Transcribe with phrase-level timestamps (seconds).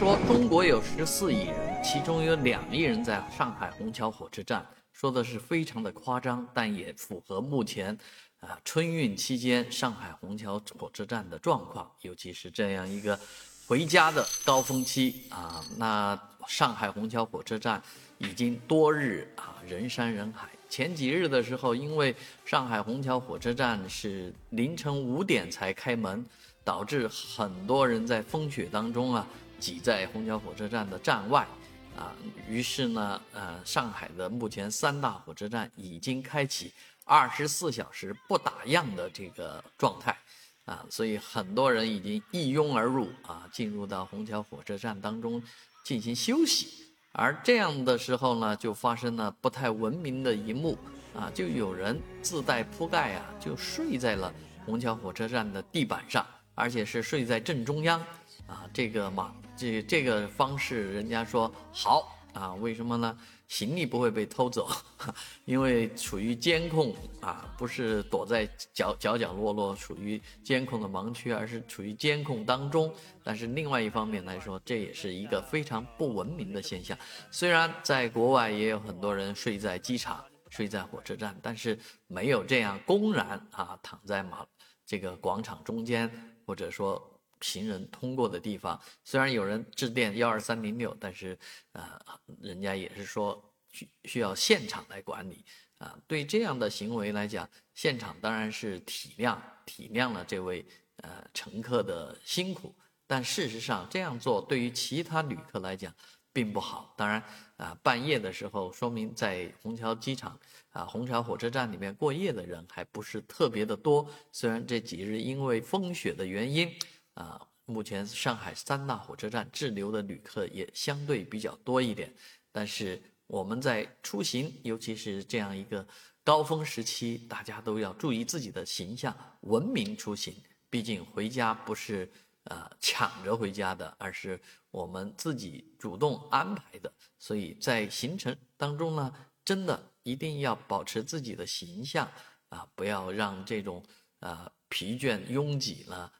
[0.00, 7.94] 说中国有十四亿人，其中有两亿人在上海虹桥火车站，说的是非常的夸张，但也符合目前
[8.38, 13.20] 啊春运期间上海虹桥火车站的状况，尤其是这样一个
[13.66, 17.82] 回家的高峰期啊，那上海虹桥火车站
[18.16, 20.48] 已经多日啊人山人海。
[20.70, 26.24] 前几日的时候，因为上海虹桥火车站是凌晨五点才开门，
[26.64, 29.26] 导致很多人在风雪当中啊
[29.60, 31.46] 挤在虹桥火车站的站外，
[31.96, 32.16] 啊，
[32.48, 36.72] 于是呢，呃，上海的目前三大火车站已经开启
[37.04, 40.16] 二十四小时不打烊的这个状态，
[40.64, 45.42] 啊，所以很多人已经一拥而入啊，进入到虹桥火车站当中
[45.84, 46.86] 进行休息。
[47.12, 50.78] 而这样的时候呢，就发生了不太文明的一幕
[51.12, 54.32] 啊，就有人自带铺盖啊，就睡在了
[54.64, 57.98] 虹桥火车站的地板上，而且是睡在正中央，
[58.46, 62.16] 啊，这个嘛，这这个方式，人家说好。
[62.32, 63.18] 啊，为什么呢？
[63.48, 64.70] 行李不会被偷走，
[65.44, 72.94] 因为处于监控啊，不是躲在角角角落落，处于监控的盲区，而是处于监控当中。
[73.24, 76.96] 但是另外一方面来说，这也是一个非常不文明的现象。
[77.32, 81.76] 虽然在国外也有很多人睡在机场、睡在火车站，但是
[82.06, 84.46] 没有这样公然啊躺在马
[84.86, 86.08] 这个广场中间，
[86.46, 87.19] 或者说。
[87.40, 91.38] 行人通过的地方，虽然有人致电幺二三零六，但是，
[91.72, 91.98] 呃，
[92.40, 95.42] 人家也是说需需要现场来管理
[95.78, 95.98] 啊。
[96.06, 100.64] 对这样的行为来讲，现场当然是体谅体谅了这位
[100.96, 102.74] 呃乘客的辛苦，
[103.06, 105.94] 但事实上这样做对于其他旅客来讲
[106.34, 106.92] 并不好。
[106.94, 107.22] 当然
[107.56, 110.38] 啊，半夜的时候，说明在虹桥机场
[110.68, 114.06] 啊虹桥火车站里面过夜的人还不是特别的多。
[114.30, 116.70] 虽然这几日因为风雪的原因。
[117.14, 122.12] 啊，目前上海三大火车站滞留的旅客也相对比较多一点，
[122.50, 125.86] 但是我们在出行，尤其是这样一个
[126.24, 130.34] 高峰时期，大家都要注意自己的形象，文明出行。
[130.68, 132.10] 毕竟回家不是
[132.44, 136.92] 呃抢着回家的，而是我们自己主动安排的。
[137.18, 139.12] 所以在行程当中呢，
[139.44, 142.08] 真的一定要保持自己的形象
[142.48, 143.84] 啊，不要让这种
[144.20, 146.12] 呃疲倦拥挤了。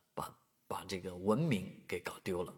[0.70, 2.54] 把这个文明给搞丢了。